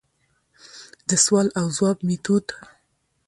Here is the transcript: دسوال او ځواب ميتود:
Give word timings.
دسوال 1.09 1.47
او 1.59 1.67
ځواب 1.77 1.97
ميتود: 2.07 2.45